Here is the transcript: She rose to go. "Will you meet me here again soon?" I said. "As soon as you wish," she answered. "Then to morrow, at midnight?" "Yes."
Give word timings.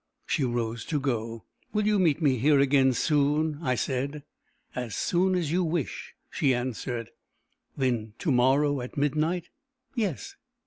She 0.25 0.43
rose 0.43 0.83
to 0.85 0.99
go. 0.99 1.45
"Will 1.73 1.85
you 1.85 1.99
meet 1.99 2.23
me 2.23 2.37
here 2.39 2.59
again 2.59 2.93
soon?" 2.93 3.59
I 3.61 3.75
said. 3.75 4.23
"As 4.73 4.95
soon 4.95 5.35
as 5.35 5.51
you 5.51 5.63
wish," 5.63 6.15
she 6.31 6.55
answered. 6.55 7.11
"Then 7.77 8.13
to 8.17 8.31
morrow, 8.31 8.81
at 8.81 8.97
midnight?" 8.97 9.49
"Yes." 9.93 10.37